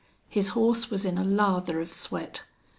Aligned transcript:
His 0.29 0.47
horse 0.57 0.89
was 0.89 1.05
in 1.05 1.19
a 1.19 1.23
lather 1.23 1.79
of 1.79 1.93
sweat. 1.93 2.43